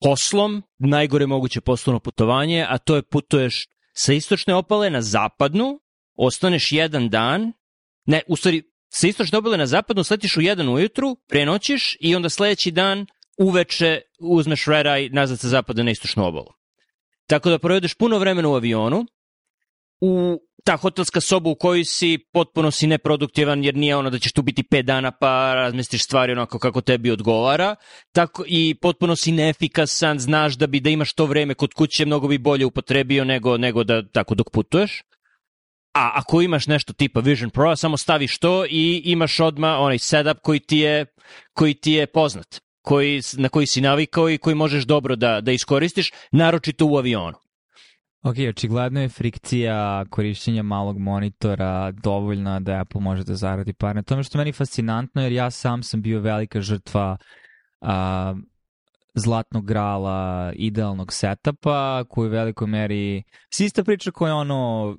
[0.00, 5.80] poslom, najgore moguće poslovno putovanje, a to je putuješ sa istočne opale na zapadnu,
[6.14, 7.52] ostaneš jedan dan,
[8.06, 12.28] ne, u stvari, sa istočne opale na zapadnu, sletiš u jedan ujutru, prenoćiš i onda
[12.28, 13.06] sledeći dan
[13.38, 16.52] uveče uzmeš red eye nazad sa zapada na istočnu obalu.
[17.26, 19.06] Tako da provedeš puno vremena u avionu,
[20.00, 24.32] u ta hotelska soba u kojoj si potpuno si neproduktivan jer nije ono da ćeš
[24.32, 27.76] tu biti 5 dana pa razmestiš stvari onako kako tebi odgovara
[28.12, 32.28] tako i potpuno si neefikasan znaš da bi da imaš to vreme kod kuće mnogo
[32.28, 35.02] bi bolje upotrebio nego, nego da tako dok putuješ
[35.94, 40.38] a ako imaš nešto tipa Vision Pro samo staviš to i imaš odma onaj setup
[40.42, 41.06] koji ti je
[41.52, 45.52] koji ti je poznat koji, na koji si navikao i koji možeš dobro da, da
[45.52, 47.36] iskoristiš, naročito u avionu.
[48.22, 53.96] Ok, očigledno je frikcija korišćenja malog monitora dovoljna da Apple može da zaradi par.
[53.96, 57.16] Na tome što meni fascinantno, jer ja sam sam bio velika žrtva
[57.80, 58.34] a,
[59.14, 63.22] zlatnog grala idealnog setapa, koji u velikoj meri...
[63.50, 64.96] Sista priča koja ono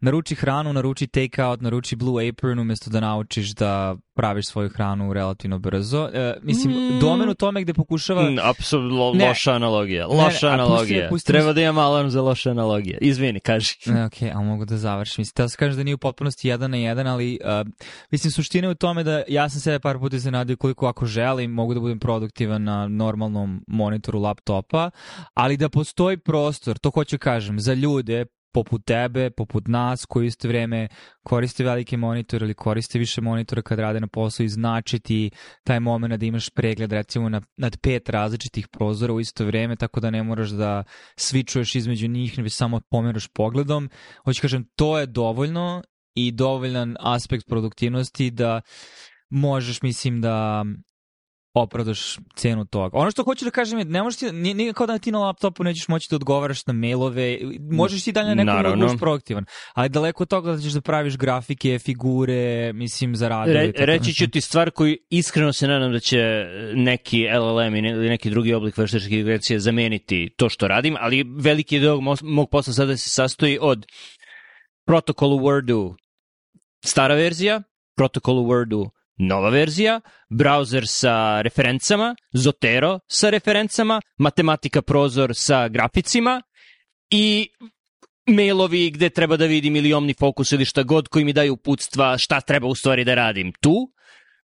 [0.00, 5.58] naruči hranu, naruči take-out, naruči Blue Apron umjesto da naučiš da praviš svoju hranu relativno
[5.58, 6.08] brzo.
[6.14, 7.00] E, mislim, mm.
[7.00, 8.30] domen u tome gde pokušava...
[8.30, 10.06] Mm, Apsolutno loša analogija.
[10.06, 11.00] Loša ne, analogija.
[11.00, 12.98] Pusti, pusti Treba da imam alarm za loša analogija.
[13.00, 13.74] Izvini, kaži.
[13.86, 15.20] Ne, ok, ali mogu da završim.
[15.22, 17.72] Mislim, da se kažem da nije u potpunosti jedan na jedan, ali uh,
[18.10, 21.50] mislim, suština je u tome da ja sam sebe par puta iznenadio koliko ako želim
[21.50, 24.90] mogu da budem produktivan na normalnom monitoru laptopa,
[25.34, 30.48] ali da postoji prostor, to hoću kažem, za ljude poput tebe, poput nas, koji isto
[30.48, 30.88] vreme
[31.22, 35.30] koriste velike monitore ili koriste više monitora kad rade na poslu i značiti
[35.64, 40.00] taj moment da imaš pregled recimo na, nad pet različitih prozora u isto vreme, tako
[40.00, 40.84] da ne moraš da
[41.16, 43.90] svičuješ između njih, već samo pomeraš pogledom.
[44.24, 45.82] Hoću kažem, to je dovoljno
[46.14, 48.60] i dovoljan aspekt produktivnosti da
[49.30, 50.64] možeš, mislim, da
[51.62, 52.98] opravdaš cenu toga.
[52.98, 55.18] Ono što hoću da kažem je, ne možeš ti, nije, nije kao da ti na
[55.18, 57.38] laptopu nećeš moći da odgovaraš na mailove,
[57.70, 60.80] možeš ti dalje na nekom da budeš proaktivan, ali daleko od toga da ćeš da
[60.80, 63.72] praviš grafike, figure, mislim, za radove.
[63.76, 66.18] Re, reći ću ti stvar koju iskreno se nadam da će
[66.74, 72.00] neki LLM ili neki drugi oblik veštačke inteligencije zameniti to što radim, ali veliki deo
[72.22, 73.86] mog posla sada se sastoji od
[74.86, 75.94] protokolu Wordu
[76.84, 77.62] stara verzija,
[77.96, 80.00] protokolu Wordu nova verzija,
[80.30, 86.42] browser sa referencama, Zotero sa referencama, matematika prozor sa graficima
[87.10, 87.48] i
[88.26, 92.40] mailovi gde treba da vidim ili OmniFocus ili šta god koji mi daju uputstva šta
[92.40, 93.92] treba u stvari da radim tu.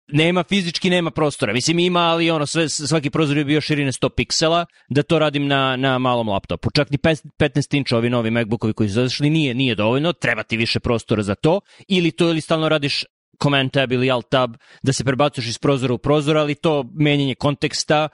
[0.08, 1.52] Nema fizički, nema prostora.
[1.52, 5.46] Mislim ima, ali ono, sve, svaki prozor je bio širine 100 piksela, da to radim
[5.46, 6.70] na, na malom laptopu.
[6.70, 10.56] Čak ni 15 inča ovi novi Macbookovi koji su zašli nije, nije dovoljno, treba ti
[10.56, 13.04] više prostora za to, ili to ili stalno radiš
[13.42, 17.34] command tab ili alt tab da se prebacuješ iz prozora u prozor, ali to menjanje
[17.34, 18.08] konteksta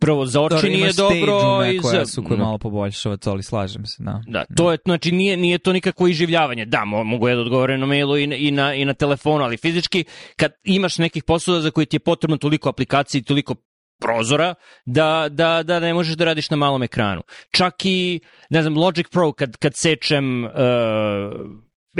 [0.00, 3.86] prvo za oči dobro, nije dobro i za su koje malo poboljšava to, ali slažem
[3.86, 4.22] se, da.
[4.26, 6.64] Da, to je znači nije nije to nikakvo iživljavanje.
[6.64, 10.04] Da, mogu ja da odgovorim na mailu i, i na i na telefonu, ali fizički
[10.36, 13.54] kad imaš nekih poslova za koje ti je potrebno toliko aplikacija i toliko
[14.00, 14.54] prozora
[14.86, 17.22] da, da, da ne možeš da radiš na malom ekranu.
[17.50, 20.50] Čak i, ne znam, Logic Pro kad, kad sečem uh,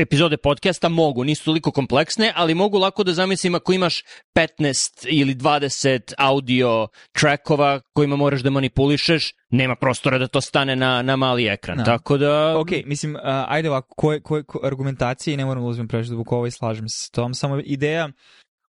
[0.02, 4.02] epizode podcasta mogu, nisu toliko kompleksne, ali mogu lako da zamislim ako imaš
[4.34, 11.02] 15 ili 20 audio trackova kojima moraš da manipulišeš, nema prostora da to stane na,
[11.02, 11.78] na mali ekran.
[11.78, 11.84] Da.
[11.84, 12.58] Tako da...
[12.58, 16.36] Ok, mislim, uh, ajde ovako, koje, koje, koje argumentacije, ne moram da uzmem previše duboko
[16.36, 18.08] ovo i slažem se s tom, samo ideja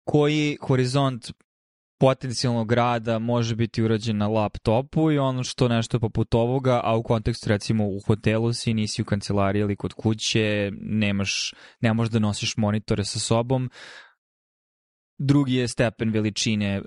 [0.04, 1.32] koji horizont
[2.00, 7.04] potencijalnog rada može biti urađen na laptopu i ono što nešto poput ovoga, a u
[7.04, 12.20] kontekstu recimo u hotelu si, nisi u kancelariji ili kod kuće, nemaš, ne možeš da
[12.20, 13.70] nosiš monitore sa sobom.
[15.18, 16.82] Drugi je stepen veličine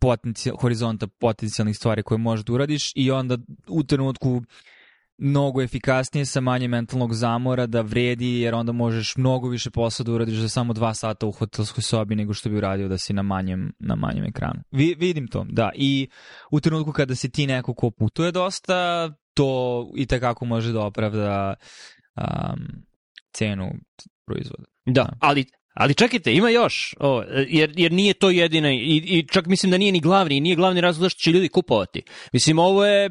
[0.00, 4.42] potencijal, horizonta potencijalnih stvari koje možeš da uradiš i onda u trenutku
[5.18, 10.12] mnogo efikasnije sa manje mentalnog zamora da vredi jer onda možeš mnogo više posla da
[10.12, 13.22] uradiš za samo dva sata u hotelskoj sobi nego što bi uradio da si na
[13.22, 14.60] manjem, na manjem ekranu.
[14.70, 15.70] Vi, vidim to, da.
[15.74, 16.08] I
[16.50, 21.54] u trenutku kada si ti neko ko putuje dosta, to i takako može da opravda
[22.16, 22.66] um,
[23.32, 23.70] cenu
[24.26, 24.64] proizvoda.
[24.86, 25.16] Da, da.
[25.20, 25.44] ali
[25.78, 29.78] Ali čekajte, ima još, o, jer, jer nije to jedina i, i čak mislim da
[29.78, 32.02] nije ni glavni, nije glavni razlog zašto će ljudi kupovati.
[32.32, 33.10] Mislim, ovo je,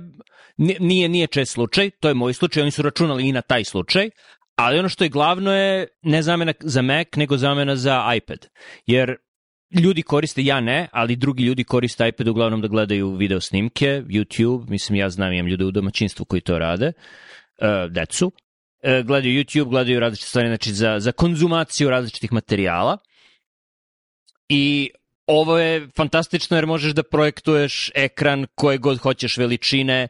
[0.58, 4.10] nije, nije čest slučaj, to je moj slučaj, oni su računali i na taj slučaj,
[4.56, 8.48] ali ono što je glavno je ne zamena za Mac, nego zamena za iPad.
[8.86, 9.16] Jer
[9.80, 14.70] ljudi koriste, ja ne, ali drugi ljudi koriste iPad uglavnom da gledaju video snimke, YouTube,
[14.70, 18.32] mislim ja znam, imam ljude u domaćinstvu koji to rade, uh, decu,
[18.84, 22.98] gledaju YouTube, gledaju različite stvari, znači za, za konzumaciju različitih materijala.
[24.50, 24.90] I
[25.28, 30.08] ovo je fantastično jer možeš da projektuješ ekran koje god hoćeš veličine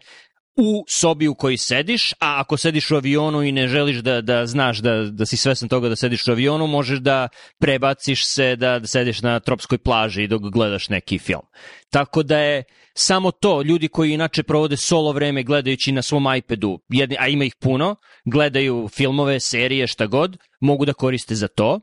[0.57, 4.45] u sobi u kojoj sediš, a ako sediš u avionu i ne želiš da, da
[4.45, 8.79] znaš da, da si svesan toga da sediš u avionu, možeš da prebaciš se da,
[8.79, 11.41] da sediš na tropskoj plaži dok gledaš neki film.
[11.89, 16.79] Tako da je samo to, ljudi koji inače provode solo vreme gledajući na svom iPadu,
[16.89, 21.79] jedni, a ima ih puno, gledaju filmove, serije, šta god, mogu da koriste za to.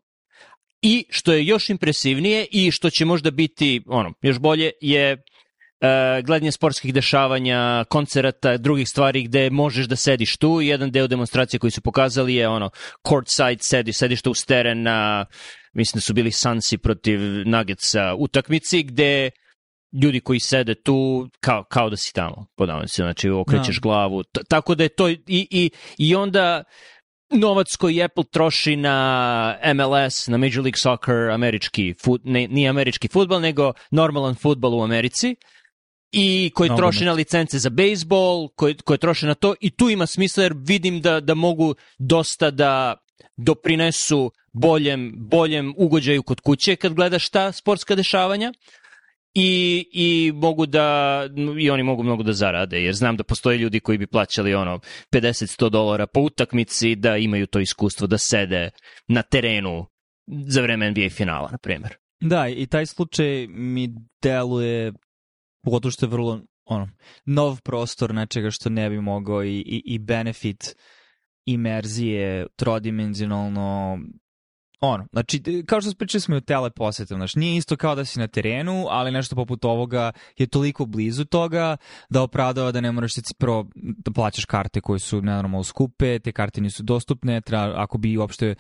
[0.83, 5.23] I što je još impresivnije i što će možda biti ono, još bolje je
[6.25, 10.61] gledanje sportskih dešavanja, koncerata, drugih stvari gde možeš da sediš tu.
[10.61, 12.71] Jedan deo demonstracije koji su pokazali je ono
[13.09, 15.27] courtside sedi, sediš tu uz teren na
[15.75, 19.31] mislim da su bili Sansi protiv Nuggetsa utakmici gde
[20.03, 23.81] ljudi koji sede tu kao, kao da si tamo, podavljam se, znači okrećeš no.
[23.81, 23.83] Da.
[23.83, 26.65] glavu, T tako da je to i, i, i onda
[27.31, 33.09] novac koji Apple troši na MLS, na Major League Soccer, američki, fut, ne, nije američki
[33.09, 35.37] futbol, nego normalan futbol u Americi,
[36.15, 39.91] i koji no, troše na licence za bejsbol, koji, koji troše na to i tu
[39.91, 42.97] ima smisla jer vidim da, da mogu dosta da
[43.37, 48.53] doprinesu boljem, boljem ugođaju kod kuće kad gledaš ta sportska dešavanja
[49.35, 51.21] i, i mogu da
[51.61, 54.81] i oni mogu mnogo da zarade jer znam da postoje ljudi koji bi plaćali ono
[55.13, 58.71] 50-100 dolara po utakmici da imaju to iskustvo da sede
[59.09, 59.87] na terenu
[60.27, 61.95] za vreme NBA finala, na primjer.
[62.21, 63.89] Da, i taj slučaj mi
[64.23, 64.93] deluje
[65.65, 66.89] pogotovo što je vrlo ono,
[67.25, 70.77] nov prostor nečega što ne bi mogao i, i, i benefit
[71.45, 73.99] imerzije trodimenzionalno
[74.81, 78.19] ono, znači, kao što pričali smo i o teleposetom, znači, nije isto kao da si
[78.19, 81.77] na terenu, ali nešto poput ovoga je toliko blizu toga
[82.11, 86.33] da opravdava da ne moraš se prvo da plaćaš karte koje su nenormalno skupe, te
[86.33, 88.55] karte nisu dostupne, treba, ako bi uopšte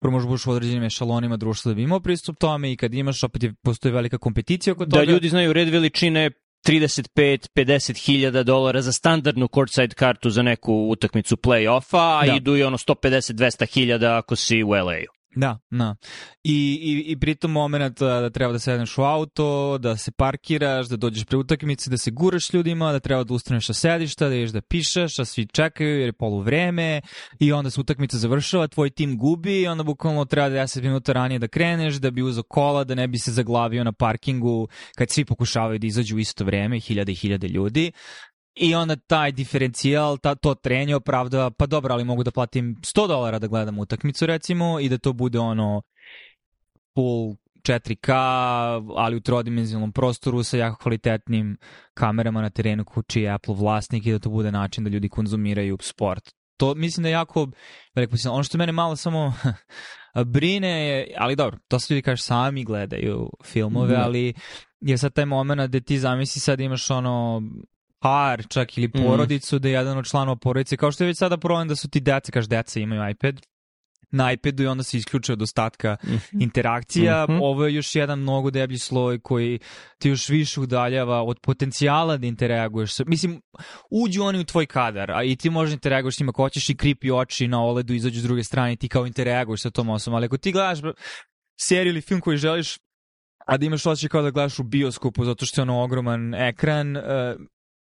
[0.00, 3.24] prvo možeš budeš u određenim ešalonima društva da bi imao pristup tome i kad imaš,
[3.24, 5.12] opet je, postoji velika kompeticija oko Da toga.
[5.12, 6.30] ljudi znaju red veličine
[6.66, 12.34] 35-50 hiljada dolara za standardnu courtside kartu za neku utakmicu play-offa, a Da.
[12.36, 15.19] idu i ono 150-200 hiljada ako si u LA-u.
[15.34, 15.96] Da, da.
[16.44, 20.96] I, i, i pritom moment da treba da sedneš u auto, da se parkiraš, da
[20.96, 24.50] dođeš pre utakmice, da se guraš ljudima, da treba da ustaneš sa sedišta, da ješ
[24.50, 27.00] da pišeš, a svi čekaju jer je poluvreme
[27.38, 31.38] i onda se utakmica završava, tvoj tim gubi i onda bukvalno treba 10 minuta ranije
[31.38, 35.24] da kreneš, da bi uzao kola, da ne bi se zaglavio na parkingu kad svi
[35.24, 37.92] pokušavaju da izađu u isto vreme, hiljade i hiljade ljudi.
[38.54, 43.08] I onda taj diferencijal, ta, to trenje opravdava, pa dobro, ali mogu da platim 100
[43.08, 45.82] dolara da gledam utakmicu recimo i da to bude ono
[46.94, 48.12] full 4K,
[48.96, 51.56] ali u trodimenzionalnom prostoru sa jako kvalitetnim
[51.94, 55.78] kamerama na terenu čiji je Apple vlasnik i da to bude način da ljudi konzumiraju
[55.80, 56.30] sport.
[56.56, 57.48] To mislim da je jako
[57.94, 58.34] veliko potencijal.
[58.34, 59.34] Ono što mene malo samo
[60.34, 64.04] brine je, ali dobro, to se ljudi kaže sami gledaju filmove, Da.
[64.04, 64.34] ali
[64.80, 67.42] je sad taj moment gde ti zamisli sad imaš ono
[68.00, 69.04] par čak ili Mhm.
[69.04, 71.88] porodicu da je jedan od članova porodice, kao što je već sada problem da su
[71.88, 73.40] ti deca, kaže deca imaju iPad,
[74.12, 75.96] na iPadu i onda se isključuje od ostatka
[76.32, 77.24] interakcija.
[77.24, 77.38] Mhm.
[77.42, 79.58] Ovo je još jedan mnogo deblji sloj koji
[79.98, 82.98] ti još više udaljava od potencijala da interaguješ.
[83.06, 83.40] Mislim,
[83.90, 86.76] uđu oni u tvoj kadar, a i ti možda interaguješ s njima ako hoćeš i
[86.76, 90.16] kripi oči na OLED-u, izađu s druge strane i ti kao interaguješ sa tom osobom.
[90.16, 90.78] Ali ako ti gledaš
[91.60, 92.78] seriju ili film koji želiš
[93.46, 96.96] a da imaš osjećaj kao da gledaš u bioskopu zato što je ono ogroman ekran,
[96.96, 97.02] uh,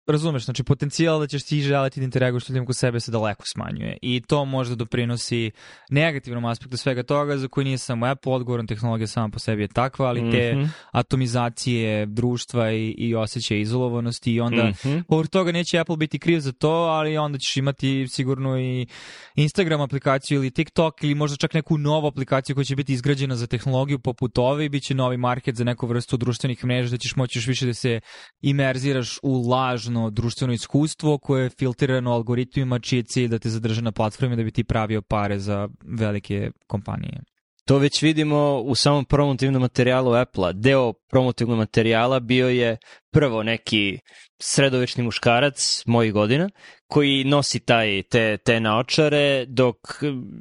[0.09, 3.43] razumeš, znači potencijal da ćeš ti želeti da interaguješ s ljudima kod sebe se daleko
[3.45, 5.51] smanjuje i to možda doprinosi
[5.89, 9.67] negativnom aspektu svega toga za koji nije samo Apple odgovoran, tehnologija sama po sebi je
[9.67, 10.63] takva, ali te Mhm.
[10.91, 14.99] atomizacije društva i, i osjećaja izolovanosti i onda Mhm.
[15.07, 18.87] Povrh toga neće Apple biti kriv za to, ali onda ćeš imati sigurno i
[19.35, 23.47] Instagram aplikaciju ili TikTok ili možda čak neku novu aplikaciju koja će biti izgrađena za
[23.47, 27.15] tehnologiju poput ove i bit će novi market za neku vrstu društvenih mreža da ćeš
[27.15, 27.99] moći još više da se
[28.41, 33.81] imerziraš u lažno društveno iskustvo koje je filtrirano algoritmima čiji je cilj da te zadrže
[33.81, 37.21] na platformi da bi ti pravio pare za velike kompanije.
[37.69, 40.51] To već vidimo u samom promotivnom materijalu Apple-a.
[40.51, 42.77] Deo promotivnog materijala bio je
[43.11, 43.99] prvo neki
[44.41, 46.49] sredovečni muškarac mojih godina
[46.87, 49.75] koji nosi taj, te, te naočare dok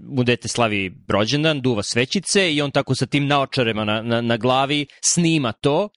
[0.08, 4.36] mu dete slavi rođendan, duva svećice i on tako sa tim naočarema na, na, na
[4.36, 5.88] glavi snima to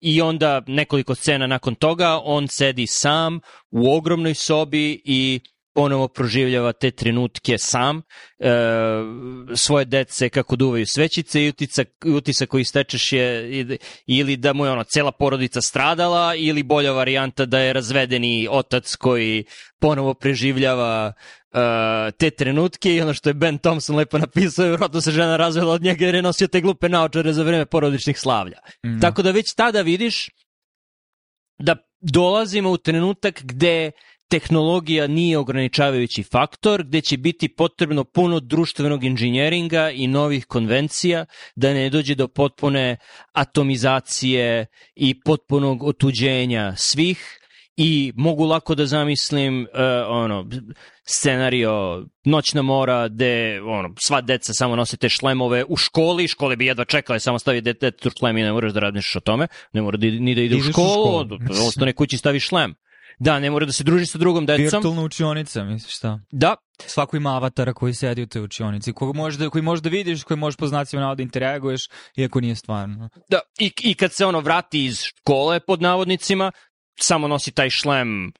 [0.00, 5.40] i onda nekoliko scena nakon toga on sedi sam u ogromnoj sobi i
[5.80, 8.02] ponovo proživljava te trenutke sam e,
[9.54, 13.50] svoje dece kako duvaju svećice i utisak, utisak koji stečeš je
[14.06, 18.96] ili da mu je ono cela porodica stradala ili bolja varijanta da je razvedeni otac
[18.96, 19.44] koji
[19.78, 21.12] ponovo preživljava
[21.52, 25.72] e, te trenutke i ono što je Ben Thompson lepo napisao, vjerojatno se žena razvela
[25.72, 28.58] od njega jer je nosio te glupe naočare za vreme porodičnih slavlja.
[28.86, 29.00] Mm.
[29.00, 30.28] Tako da već tada vidiš
[31.58, 33.90] da dolazimo u trenutak gde
[34.30, 41.24] tehnologija nije ograničavajući faktor, gde će biti potrebno puno društvenog inženjeringa i novih konvencija
[41.56, 42.96] da ne dođe do potpune
[43.32, 47.40] atomizacije i potpunog otuđenja svih
[47.76, 49.68] i mogu lako da zamislim uh,
[50.08, 50.46] ono
[51.04, 56.66] scenario noćna mora gde ono sva deca samo nose te šlemove u školi, škole bi
[56.66, 59.82] jedva čekale samo stavi dete u šlem i ne moraš da radiš o tome, ne
[59.82, 61.68] mora da, ni da ide u Ideš u školu, školu.
[61.68, 62.74] ostane kući stavi šlem.
[63.20, 64.62] Da, ne mora da se druži sa drugom decom.
[64.62, 66.20] Virtualna učionica, misliš šta?
[66.32, 66.54] Da,
[66.86, 70.24] Svako ima avatara koji sedi u toj učionici, koji možeš da, koji možeš da vidiš,
[70.24, 71.80] koji možeš po znacima navoda da interaguješ,
[72.16, 73.08] iako nije stvarno.
[73.28, 73.40] da.
[73.58, 76.52] I, I kad se ono vrati iz škole, pod navodnicima,
[77.00, 78.32] samo nosi taj šlem uh,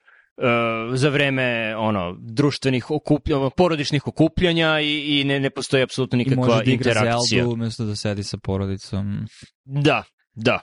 [0.94, 6.46] za vreme ono društvenih okupljanja, porodičnih okupljanja i, i ne, ne postoji apsolutno I nikakva
[6.46, 7.42] može da igra interakcija.
[7.42, 9.26] Zeldu umesto da sedi sa porodicom.
[9.64, 10.02] Da,
[10.34, 10.60] da.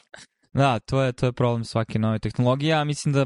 [0.53, 3.25] Da, to je, to je problem svake nove tehnologije, a mislim da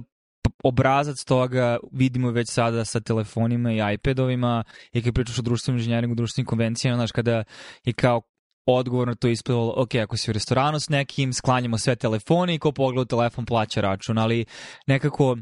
[0.64, 6.16] obrazac toga vidimo već sada sa telefonima i iPadovima i kad pričaš o društvenom inženjeringu,
[6.16, 7.44] društvenim konvencijama, znaš, kada
[7.86, 8.22] je kao
[8.66, 12.60] odgovor na to isplivalo, ok, ako si u restoranu s nekim, sklanjamo sve telefone i
[12.60, 14.46] ko pogleda telefon plaća račun, ali
[14.88, 15.38] nekako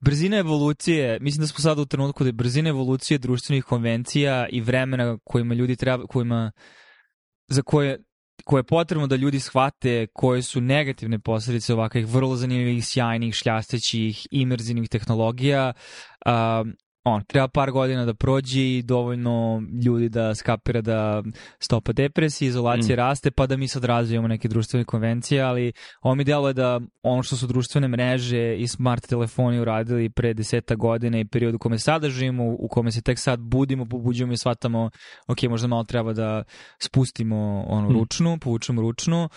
[0.00, 4.60] brzina evolucije, mislim da smo sada u trenutku da je brzina evolucije društvenih konvencija i
[4.60, 6.52] vremena kojima ljudi treba, kojima
[7.48, 7.98] za koje
[8.48, 14.26] koje je potrebno da ljudi shvate koje su negativne posledice ovakvih vrlo zanimljivih, sjajnih, šljastećih,
[14.30, 15.72] imerzivnih tehnologija,
[17.04, 21.22] on, treba par godina da prođe i dovoljno ljudi da skapira da
[21.58, 22.98] stopa depresije, izolacije mm.
[22.98, 25.72] raste, pa da mi sad razvijamo neke društvene konvencije, ali
[26.02, 30.34] ovo mi delo je da ono što su društvene mreže i smart telefoni uradili pre
[30.34, 34.32] deseta godina i period u kome sada živimo, u kome se tek sad budimo, pobuđujemo
[34.32, 34.90] i shvatamo,
[35.26, 36.42] ok, možda malo treba da
[36.82, 37.92] spustimo onu mm.
[37.92, 39.28] ručnu, povučemo ručnu,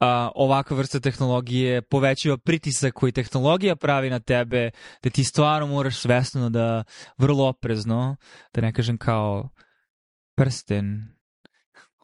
[0.00, 4.70] a, ovakva vrsta tehnologije povećava pritisak koji tehnologija pravi na tebe,
[5.02, 6.84] da ti stvarno moraš svesno da
[7.18, 8.16] vrlo oprezno,
[8.54, 9.48] da ne kažem kao
[10.36, 11.16] prsten,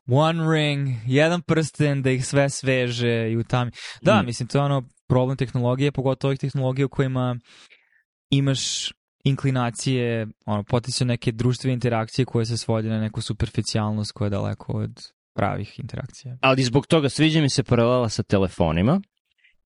[0.07, 3.71] one ring, jedan prsten da ih sve sveže i utami.
[4.03, 4.27] Da, mm.
[4.27, 7.37] mislim, to je ono problem tehnologije, pogotovo ovih tehnologija u kojima
[8.31, 8.93] imaš
[9.25, 14.73] inklinacije, ono, potencijalno neke društvene interakcije koje se svode na neku superficijalnost koja je daleko
[14.73, 15.01] od
[15.37, 16.37] pravih interakcija.
[16.41, 19.01] Ali zbog toga sviđa mi se paralela sa telefonima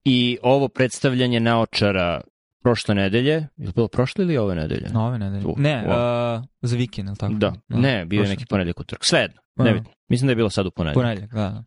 [0.03, 2.21] i ovo predstavljanje naočara
[2.63, 4.89] prošle nedelje, je li bilo prošle ili ove nedelje?
[4.93, 5.45] No, ove nedelje.
[5.45, 7.33] Uh, ne, uh, za vikend, ili tako?
[7.33, 9.05] Da, no, ne, bio je neki ponedjeljak utorak.
[9.05, 9.71] Svejedno, ne da.
[9.71, 9.91] vidim.
[10.09, 11.03] Mislim da je bilo sad u ponedjeljak.
[11.03, 11.63] Ponedjeljak, da, da.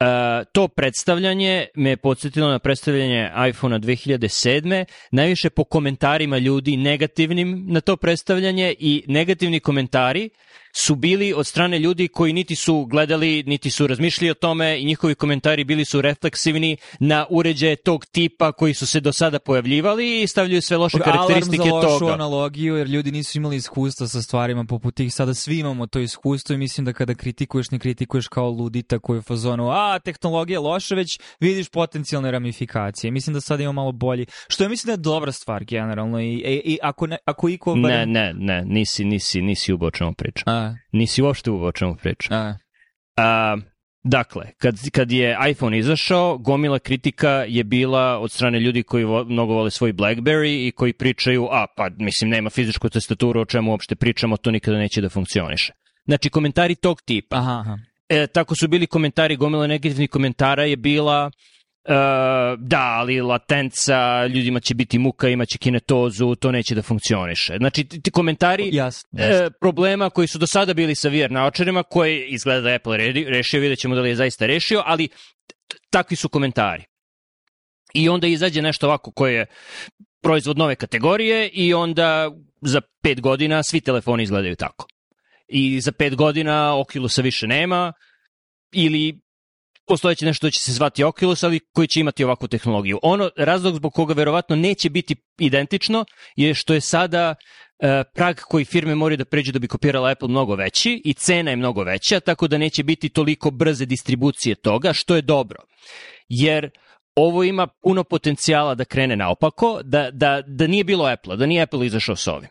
[0.00, 4.84] Uh, to predstavljanje me podsjetilo na predstavljanje iPhone-a 2007.
[5.10, 10.30] Najviše po komentarima ljudi negativnim na to predstavljanje i negativni komentari
[10.76, 14.84] su bili od strane ljudi koji niti su gledali, niti su razmišljali o tome i
[14.84, 20.22] njihovi komentari bili su refleksivni na uređaje tog tipa koji su se do sada pojavljivali
[20.22, 21.70] i stavljaju sve loše Alarm karakteristike toga.
[21.70, 22.12] Alarm za lošu toga.
[22.12, 25.14] analogiju jer ljudi nisu imali iskustva sa stvarima poput tih.
[25.14, 29.16] Sada svi imamo to iskustvo i mislim da kada kritikuješ, ne kritikuješ kao ludita koji
[29.16, 33.10] je u fazonu a, tehnologija je loša, već vidiš potencijalne ramifikacije.
[33.10, 34.26] Mislim da sada ima malo bolji.
[34.48, 37.74] Što ja mislim da je dobra stvar generalno i, i, i ako, ne, ako iko...
[37.74, 38.10] Barem...
[38.10, 40.63] Ne, ne, ne, nisi, nisi, nisi ubo čemu pričam.
[40.64, 42.36] A, Nisi uopšte u o čemu pričam.
[42.36, 42.56] A.
[43.16, 43.56] A,
[44.02, 49.24] dakle, kad, kad je iPhone izašao, gomila kritika je bila od strane ljudi koji vo,
[49.24, 53.70] mnogo vole svoj BlackBerry i koji pričaju, a pa mislim nema fizičku tastaturu, o čemu
[53.70, 55.72] uopšte pričamo, to nikada neće da funkcioniše.
[56.06, 57.36] Znači, komentari tog tipa.
[57.36, 57.78] Aha, aha.
[58.08, 61.30] E, tako su bili komentari, gomila negativnih komentara je bila
[61.88, 61.94] Uh,
[62.58, 67.56] da, ali latenca, ljudima će biti muka, imaće kinetozu, to neće da funkcioniše.
[67.58, 69.46] Znači, ti, komentari jasne, jasne.
[69.46, 73.60] Uh, problema koji su do sada bili sa VR naočarima, koje izgleda da Apple rešio,
[73.60, 75.08] vidjet ćemo da li je zaista rešio, ali
[75.90, 76.84] takvi su komentari.
[77.94, 79.46] I onda izađe nešto ovako koje je
[80.22, 82.30] proizvod nove kategorije i onda
[82.60, 84.86] za pet godina svi telefoni izgledaju tako.
[85.48, 87.92] I za pet godina Oculusa više nema,
[88.72, 89.23] ili
[89.86, 92.98] postojeće nešto će se zvati Oculus, ali koji će imati ovakvu tehnologiju.
[93.02, 96.04] Ono, razlog zbog koga verovatno neće biti identično
[96.36, 97.34] je što je sada
[97.78, 101.50] e, prag koji firme moraju da pređu da bi kopirala Apple mnogo veći i cena
[101.50, 105.58] je mnogo veća, tako da neće biti toliko brze distribucije toga, što je dobro.
[106.28, 106.70] Jer
[107.16, 111.62] ovo ima puno potencijala da krene naopako, da, da, da nije bilo Apple, da nije
[111.62, 112.48] Apple izašao sa ovim.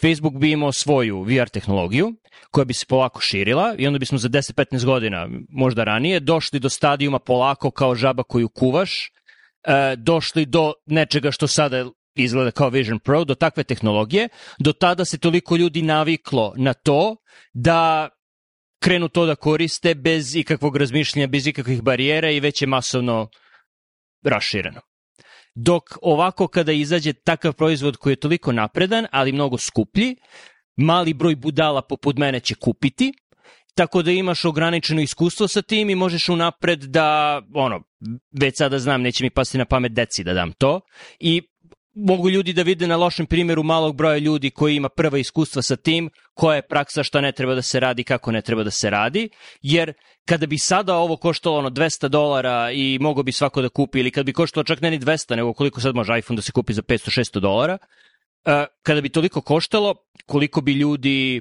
[0.00, 2.12] Facebook bi imao svoju VR tehnologiju
[2.50, 6.68] koja bi se polako širila i onda bismo za 10-15 godina, možda ranije, došli do
[6.68, 9.10] stadijuma polako kao žaba koju kuvaš,
[9.64, 14.28] e, došli do nečega što sada izgleda kao Vision Pro, do takve tehnologije,
[14.58, 17.16] do tada se toliko ljudi naviklo na to
[17.54, 18.08] da
[18.82, 23.28] krenu to da koriste bez ikakvog razmišljanja, bez ikakvih barijera i već je masovno
[24.24, 24.80] rašireno.
[25.62, 30.16] Dok ovako kada izađe takav proizvod koji je toliko napredan, ali mnogo skuplji,
[30.76, 33.12] mali broj budala poput mene će kupiti,
[33.74, 37.82] tako da imaš ograničeno iskustvo sa tim i možeš unapred da, ono,
[38.40, 40.80] već sada znam, neće mi pasti na pamet deci da dam to.
[41.18, 41.42] I
[41.94, 45.76] mogu ljudi da vide na lošem primjeru malog broja ljudi koji ima prva iskustva sa
[45.76, 48.90] tim, koja je praksa, šta ne treba da se radi, kako ne treba da se
[48.90, 49.28] radi,
[49.62, 49.92] jer
[50.28, 54.10] kada bi sada ovo koštalo ono 200 dolara i mogo bi svako da kupi, ili
[54.10, 56.72] kada bi koštalo čak ne ni 200, nego koliko sad može iPhone da se kupi
[56.72, 57.78] za 500-600 dolara,
[58.44, 59.94] e, kada bi toliko koštalo,
[60.26, 61.40] koliko bi ljudi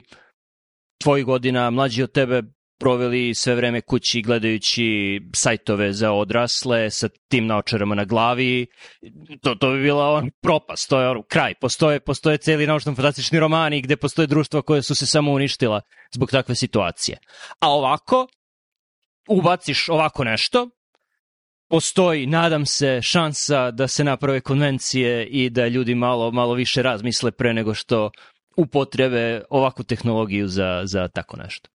[1.03, 2.43] tvojih godina mlađi od tebe
[2.79, 8.67] proveli sve vreme kući gledajući sajtove za odrasle sa tim naočarama na glavi.
[9.41, 11.53] To, to bi bila on propast, to je on kraj.
[11.61, 15.81] Postoje, postoje celi naučno-fantastični romani gde postoje društva koje su se samo uništila
[16.13, 17.17] zbog takve situacije.
[17.59, 18.27] A ovako,
[19.29, 20.69] ubaciš ovako nešto,
[21.69, 27.31] postoji, nadam se, šansa da se naprave konvencije i da ljudi malo, malo više razmisle
[27.31, 28.11] pre nego što
[28.57, 31.69] upotrebe ovakvu tehnologiju za, za tako nešto.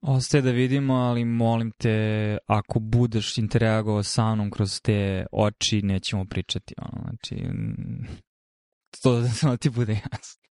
[0.00, 6.24] Ostaje da vidimo, ali molim te, ako budeš interagovao sa mnom kroz te oči, nećemo
[6.24, 6.74] pričati.
[6.78, 7.36] Ono, znači,
[9.02, 9.20] to
[9.50, 10.47] da ti bude jasno.